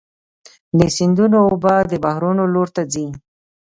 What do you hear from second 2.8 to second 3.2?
ځي.